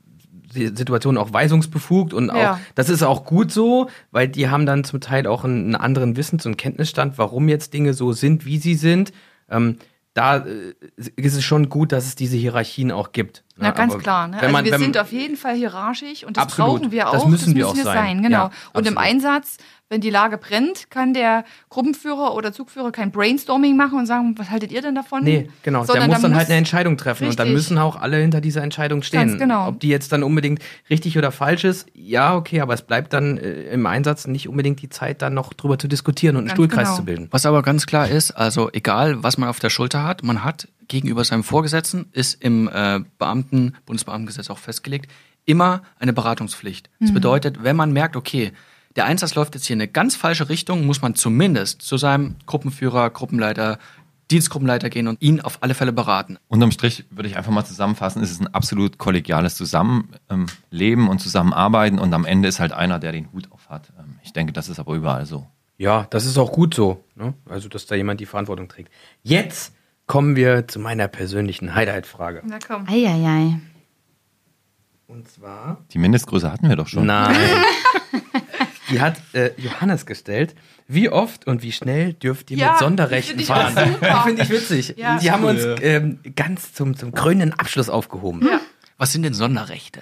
[0.50, 2.60] Si- Situationen auch weisungsbefugt und auch, Ja.
[2.74, 6.16] das ist auch gut so, weil die haben dann zum Teil auch einen, einen anderen
[6.16, 9.12] Wissens- und Kenntnisstand, warum jetzt Dinge so sind, wie sie sind.
[9.50, 9.76] Ähm,
[10.14, 10.72] da äh,
[11.16, 13.44] ist es schon gut, dass es diese Hierarchien auch gibt.
[13.58, 14.28] Na, Ja, ganz aber klar.
[14.28, 14.38] Ne?
[14.40, 16.80] Also man- wir sind auf jeden Fall hierarchisch und das Absolut.
[16.82, 17.12] brauchen wir auch.
[17.12, 18.22] Das müssen wir auch sein.
[18.22, 18.36] Genau.
[18.46, 18.96] Ja, und im.
[18.98, 19.56] Einsatz,
[19.88, 24.50] wenn die Lage brennt, kann der Gruppenführer oder Zugführer kein Brainstorming machen und sagen, was
[24.50, 25.24] haltet ihr denn davon?
[25.24, 25.80] Nee, genau.
[25.80, 27.70] Der Sondern muss da dann halt eine Entscheidung treffen und dann Richtig.
[27.70, 29.28] müssen auch alle hinter dieser Entscheidung stehen.
[29.28, 29.68] Ganz genau.
[29.68, 33.38] Ob die jetzt dann unbedingt richtig oder falsch ist, ja, okay, aber es bleibt dann
[33.38, 36.56] äh, im Einsatz nicht unbedingt die Zeit, dann noch drüber zu diskutieren und einen Ganz
[36.56, 36.96] Stuhlkreis genau.
[36.96, 37.28] zu bilden.
[37.30, 40.68] Was aber ganz klar ist, also egal, was man auf der Schulter hat, man hat
[40.88, 45.10] gegenüber seinem Vorgesetzten, ist im äh, Beamten, Bundesbeamtengesetz auch festgelegt,
[45.44, 46.90] immer eine Beratungspflicht.
[47.00, 48.52] Das bedeutet, wenn man merkt, okay,
[48.96, 52.36] der Einsatz läuft jetzt hier in eine ganz falsche Richtung, muss man zumindest zu seinem
[52.46, 53.78] Gruppenführer, Gruppenleiter,
[54.30, 56.36] Dienstgruppenleiter gehen und ihn auf alle Fälle beraten.
[56.48, 61.98] Unterm Strich würde ich einfach mal zusammenfassen, es ist ein absolut kollegiales Zusammenleben und Zusammenarbeiten
[61.98, 63.92] und am Ende ist halt einer, der den Hut auf hat.
[63.98, 65.46] Ähm, Ich denke, das ist aber überall so.
[65.78, 67.04] Ja, das ist auch gut so.
[67.14, 67.34] Ne?
[67.48, 68.90] Also, dass da jemand die Verantwortung trägt.
[69.22, 69.72] Jetzt
[70.08, 72.42] kommen wir zu meiner persönlichen Highlight-Frage.
[72.44, 72.88] Na komm.
[72.88, 73.60] Eieiei.
[75.06, 75.84] Und zwar.
[75.92, 77.06] Die Mindestgröße hatten wir doch schon.
[77.06, 77.36] Nein.
[78.90, 80.54] Die hat äh, Johannes gestellt.
[80.86, 83.96] Wie oft und wie schnell dürft ihr Ja, mit Sonderrechten fahren?
[84.24, 84.94] Finde ich witzig.
[84.96, 85.18] Ja.
[85.18, 88.46] Die haben uns ähm, ganz zum, zum krönenden Abschluss aufgehoben.
[88.46, 88.60] Ja.
[88.96, 90.00] Was sind denn Sonderrechte?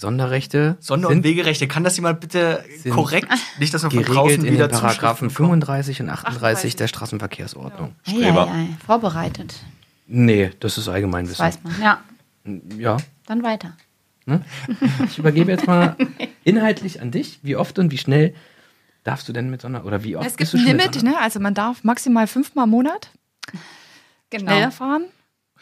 [0.00, 4.02] Sonderrechte Sonder- und sind Wegerechte, kann das jemand bitte sind korrekt, nicht, dass wir von
[4.02, 5.60] draußen in wieder den Paragraphen Zuschriften bekommen?
[5.62, 7.94] 35 und 38 der Straßenverkehrsordnung.
[8.08, 8.46] Streber.
[8.48, 8.66] Eieiei.
[8.86, 9.54] Vorbereitet.
[10.06, 11.44] Nee, das ist Das Allgemeinwissen.
[11.44, 11.80] weiß man.
[11.82, 12.00] Ja,
[12.78, 12.96] Ja.
[13.26, 13.76] dann weiter.
[15.06, 15.96] Ich übergebe jetzt mal
[16.44, 17.40] inhaltlich an dich.
[17.42, 18.34] Wie oft und wie schnell
[19.04, 19.84] darfst du denn mit Sonder...
[19.84, 21.18] Oder wie oft Es gibt bist du ein Limit, ne?
[21.20, 23.10] also man darf maximal fünfmal im Monat
[24.30, 24.50] Genau.
[24.52, 25.04] schneller fahren.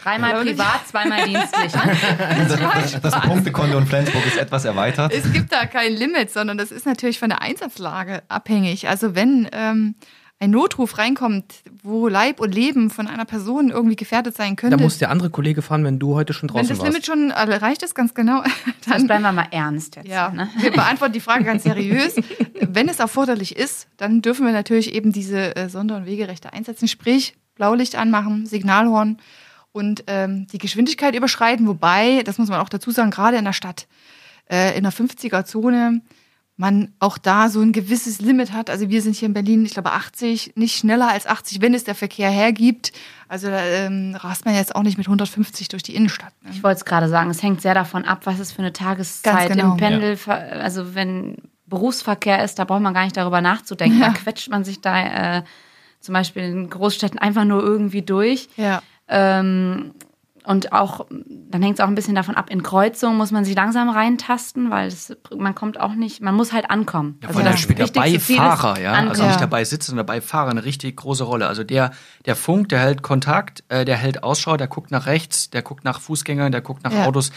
[0.02, 1.72] Dreimal privat, zweimal dienstlich.
[2.48, 5.12] Das, das Punktekonto in Flensburg ist etwas erweitert.
[5.12, 8.88] Es gibt da kein Limit, sondern das ist natürlich von der Einsatzlage abhängig.
[8.88, 9.94] Also wenn ähm,
[10.40, 14.76] ein Notruf reinkommt, wo Leib und Leben von einer Person irgendwie gefährdet sein Da könnte,
[14.78, 16.90] muss der andere Kollege fahren, wenn du heute schon wenn draußen das warst.
[16.92, 18.42] Limit schon erreicht ist, ganz genau,
[18.88, 20.08] dann bleiben wir mal ernst jetzt.
[20.08, 20.48] ja, Ne?
[20.58, 22.14] wir beantworten die Frage ganz seriös.
[22.60, 26.86] Wenn es erforderlich ist, dann dürfen wir natürlich eben diese äh, Sonder- und Wegerechte einsetzen,
[26.86, 29.18] sprich Blaulicht anmachen, Signalhorn
[29.72, 31.66] und ähm, die Geschwindigkeit überschreiten.
[31.66, 33.86] Wobei, das muss man auch dazu sagen, gerade in der Stadt,
[34.50, 36.00] äh, in der 50er-Zone,
[36.58, 38.68] man auch da so ein gewisses Limit hat.
[38.68, 41.84] Also wir sind hier in Berlin, ich glaube 80, nicht schneller als 80, wenn es
[41.84, 42.92] der Verkehr hergibt.
[43.28, 46.32] Also da ähm, rast man jetzt auch nicht mit 150 durch die Innenstadt.
[46.42, 46.50] Ne?
[46.50, 49.52] Ich wollte es gerade sagen, es hängt sehr davon ab, was es für eine Tageszeit
[49.52, 49.72] genau.
[49.72, 54.00] im Pendel, also wenn Berufsverkehr ist, da braucht man gar nicht darüber nachzudenken.
[54.00, 54.08] Ja.
[54.12, 55.42] Da quetscht man sich da äh,
[56.00, 58.48] zum Beispiel in Großstädten einfach nur irgendwie durch.
[58.56, 58.82] Ja.
[59.08, 59.92] Ähm,
[60.44, 61.06] Und auch,
[61.50, 64.70] dann hängt es auch ein bisschen davon ab, in Kreuzungen muss man sich langsam reintasten,
[64.70, 67.18] weil es, man kommt auch nicht, man muss halt ankommen.
[67.22, 69.28] Ja, vor allem das spielt der Beifahrer, ja, also ankommen.
[69.28, 71.48] nicht der Beisitzer, sondern der Beifahrer eine richtig große Rolle.
[71.48, 71.90] Also der,
[72.24, 75.84] der Funk, der hält Kontakt, äh, der hält Ausschau, der guckt nach rechts, der guckt
[75.84, 77.04] nach Fußgängern, der guckt nach Ja.
[77.04, 77.30] Autos.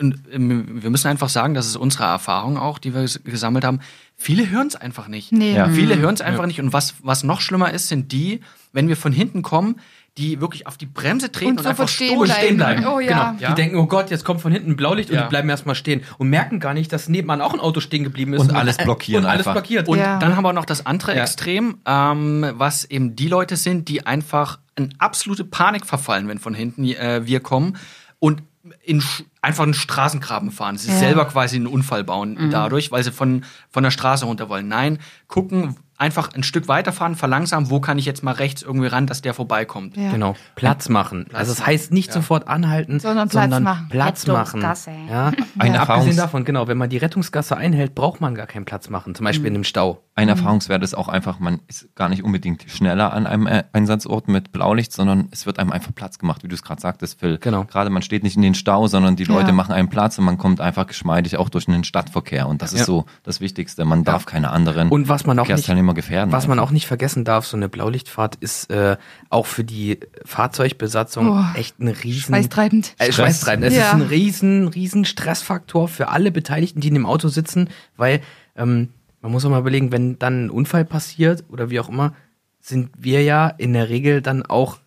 [0.00, 3.64] Und, ähm, wir müssen einfach sagen, das ist unsere Erfahrung auch, die wir ges- gesammelt
[3.66, 3.80] haben.
[4.16, 5.32] Viele hören es einfach nicht.
[5.32, 5.54] Nee.
[5.54, 5.68] Ja.
[5.68, 6.60] Viele hören es einfach nicht.
[6.60, 8.40] Und was, was noch schlimmer ist, sind die,
[8.72, 9.76] wenn wir von hinten kommen,
[10.16, 12.32] die wirklich auf die Bremse treten und, Und einfach sofort stehen bleiben.
[12.40, 12.86] stehen bleiben.
[12.86, 13.32] Oh ja.
[13.36, 13.48] Genau.
[13.50, 15.22] Die denken, oh Gott, jetzt kommt von hinten ein Blaulicht und Ja.
[15.22, 18.32] die bleiben erstmal stehen und merken gar nicht, dass nebenan auch ein Auto stehen geblieben
[18.32, 18.42] ist.
[18.42, 19.54] Und alles blockieren Und alles einfach.
[19.60, 19.88] blockiert.
[19.88, 20.18] Und Ja.
[20.20, 21.22] dann haben wir noch das andere Ja.
[21.22, 26.54] Extrem, ähm, was eben die Leute sind, die einfach in absolute Panik verfallen, wenn von
[26.54, 27.76] hinten äh, wir kommen
[28.20, 28.42] und
[28.82, 29.02] in
[29.42, 30.78] einfach einen Straßengraben fahren.
[30.78, 30.96] Sie Ja.
[30.98, 34.68] selber quasi einen Unfall bauen dadurch, weil sie von, von der Straße runter wollen.
[34.68, 39.06] Nein, gucken, einfach ein Stück weiterfahren, verlangsamen, wo kann ich jetzt mal rechts irgendwie ran,
[39.06, 39.96] dass der vorbeikommt.
[39.96, 40.10] Ja.
[40.10, 41.26] Genau, Platz machen.
[41.32, 43.88] also es heißt nicht sofort anhalten, Sondern Platz machen.
[43.88, 44.60] Platz machen.
[44.62, 45.28] Ja.
[45.58, 48.90] Ein Abgesehen Erfahrungs- davon, genau, wenn man die Rettungsgasse einhält, braucht man gar keinen Platz
[48.90, 49.14] machen.
[49.14, 50.03] Zum Beispiel in einem Stau.
[50.16, 54.28] Ein Erfahrungswert ist auch einfach, man ist gar nicht unbedingt schneller an einem äh, Einsatzort
[54.28, 57.38] mit Blaulicht, sondern es wird einem einfach Platz gemacht, wie du es gerade sagtest, Phil.
[57.38, 57.64] Genau.
[57.64, 59.52] Gerade man steht nicht in den Stau, sondern die Leute Ja.
[59.54, 62.46] machen einen Platz und man kommt einfach geschmeidig auch durch den Stadtverkehr.
[62.46, 62.78] Und das Ja.
[62.80, 63.84] ist so das Wichtigste.
[63.84, 66.30] Man darf keine anderen Und was man auch nicht, Verkehrsteilnehmer gefährden.
[66.30, 68.96] was man auch nicht vergessen darf, so eine Blaulichtfahrt ist äh,
[69.30, 72.94] auch für die Fahrzeugbesatzung Oh, echt ein riesen Schweißtreibend.
[72.98, 73.66] Äh, schweißtreibend.
[73.66, 73.88] Es Ja.
[73.88, 78.20] ist ein riesen, riesen Stressfaktor für alle Beteiligten, die in dem Auto sitzen, weil
[78.56, 78.90] ähm,
[79.24, 82.12] man muss auch mal überlegen, wenn dann ein Unfall passiert oder wie auch immer,
[82.60, 84.80] sind wir ja in der Regel dann auch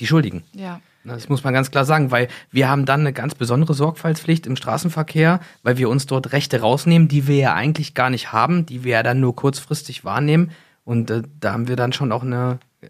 [0.00, 0.42] die Schuldigen.
[0.54, 0.80] Ja.
[1.04, 4.56] Das muss man ganz klar sagen, weil wir haben dann eine ganz besondere Sorgfaltspflicht im
[4.56, 8.84] Straßenverkehr, weil wir uns dort Rechte rausnehmen, die wir ja eigentlich gar nicht haben, die
[8.84, 10.50] wir ja dann nur kurzfristig wahrnehmen.
[10.84, 12.86] Und äh, da haben wir dann schon auch eine äh,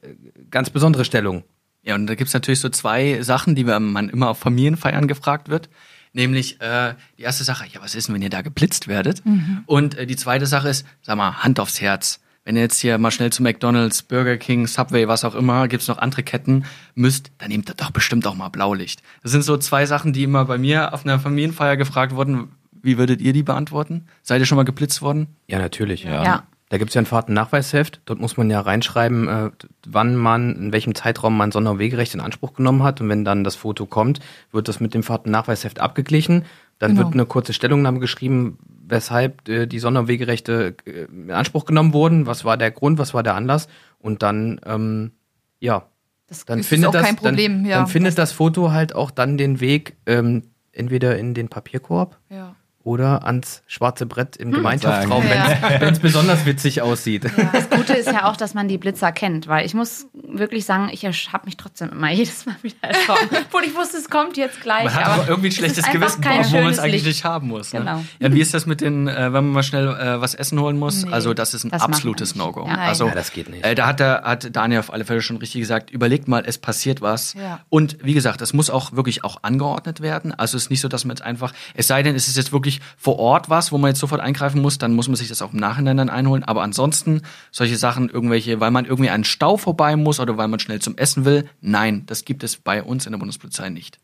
[0.49, 1.43] ganz besondere Stellung.
[1.83, 5.69] Ja, und da gibt's natürlich so zwei Sachen, die man immer auf Familienfeiern gefragt wird.
[6.13, 9.23] Nämlich äh, die erste Sache, ja, was ist denn, wenn ihr da geblitzt werdet?
[9.67, 12.21] Und äh, die zweite Sache ist, sag mal, Hand aufs Herz.
[12.45, 15.87] Wenn ihr jetzt hier mal schnell zu McDonalds, Burger King, Subway, was auch immer, gibt's
[15.87, 19.03] noch andere Ketten, müsst, dann nehmt ihr doch bestimmt auch mal Blaulicht.
[19.23, 22.53] Das sind so zwei Sachen, die immer bei mir auf einer Familienfeier gefragt wurden.
[22.73, 24.07] Wie würdet ihr die beantworten?
[24.23, 25.27] Seid ihr schon mal geblitzt worden?
[25.47, 26.05] Ja, natürlich.
[26.05, 26.25] Ja.
[26.25, 26.43] Ja.
[26.71, 28.01] Da gibt's ja ein Fahrtennachweisheft.
[28.05, 29.51] Dort muss man ja reinschreiben, äh,
[29.87, 33.01] wann man, in welchem Zeitraum man Sonder- und Wegerecht in Anspruch genommen hat.
[33.01, 34.21] Und wenn dann das Foto kommt,
[34.53, 36.45] wird das mit dem Fahrtennachweisheft abgeglichen.
[36.79, 37.05] Dann Genau.
[37.07, 41.93] wird eine kurze Stellungnahme geschrieben, weshalb äh, die Sonder- und Wegerechte äh, in Anspruch genommen
[41.95, 42.27] wurden.
[42.27, 43.67] Was war der Grund, was war der Anlass?
[43.99, 45.13] Und dann, ähm,
[45.61, 45.87] ja,
[46.29, 47.63] Das dann ist findet auch das, kein Problem.
[47.63, 47.79] dann, ja.
[47.79, 52.55] dann findet das Foto halt auch dann den Weg ähm, entweder in den Papierkorb ja.
[52.89, 55.29] Oder ans schwarze Brett im Gemeinschaftsraum, Hm.
[55.31, 55.81] Ja.
[55.81, 57.27] wenn es besonders witzig aussieht.
[57.53, 60.89] Das Gute ist ja auch, dass man die Blitzer kennt, weil ich muss wirklich sagen,
[60.91, 63.29] ich habe mich trotzdem immer jedes Mal wieder erschrocken.
[63.47, 64.85] Obwohl ich wusste, es kommt jetzt gleich.
[64.85, 67.73] Man hat aber irgendwie ein es schlechtes Gewissen, wo man es eigentlich nicht haben muss.
[67.75, 67.81] Ne?
[67.81, 68.05] Genau.
[68.21, 70.79] Ja, wie ist das mit den, äh, wenn man mal schnell äh, was essen holen
[70.79, 71.05] muss?
[71.05, 71.13] Nee.
[71.13, 72.35] also das ist ein Das absolutes.
[72.37, 72.67] No-Go.
[72.67, 72.75] Ja.
[72.77, 73.65] Also Ja, das geht nicht.
[73.67, 76.57] Äh, da hat, der, hat Daniel auf alle Fälle schon richtig gesagt, überlegt mal, es
[76.57, 77.35] passiert was.
[77.35, 77.61] Ja.
[77.69, 80.33] Und wie gesagt, das muss auch wirklich auch angeordnet werden.
[80.33, 82.53] Also es ist nicht so, dass man jetzt einfach, es sei denn, es ist jetzt
[82.53, 85.43] wirklich vor Ort was, wo man jetzt sofort eingreifen muss, dann muss man sich das
[85.43, 86.45] auch im Nachhinein dann einholen.
[86.45, 90.61] Aber ansonsten solche Sachen, irgendwelche, weil man irgendwie einen Stau vorbei muss oder weil man
[90.61, 93.99] schnell zum Essen will, nein, das gibt es bei uns in der Bundespolizei nicht.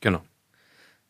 [0.00, 0.22] Genau.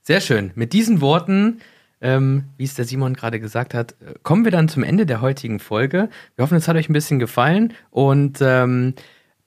[0.03, 0.51] Sehr schön.
[0.55, 1.61] Mit diesen Worten,
[2.01, 5.21] ähm, wie es der Simon gerade gesagt hat, äh, kommen wir dann zum Ende der
[5.21, 6.09] heutigen Folge.
[6.37, 8.95] Wir hoffen, es hat euch ein bisschen gefallen und ähm,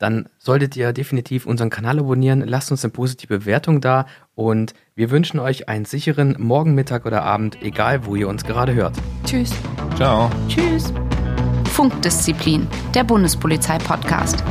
[0.04, 2.44] dann solltet ihr definitiv unseren Kanal abonnieren.
[2.46, 7.24] Lasst uns eine positive Bewertung da und wir wünschen euch einen sicheren Morgen, Mittag oder
[7.24, 8.98] Abend, egal wo ihr uns gerade hört.
[9.24, 9.54] Tschüss.
[9.96, 10.30] Ciao.
[10.50, 10.92] Tschüss.
[11.72, 14.44] Funkdisziplin, der Bundespolizei-Podcast.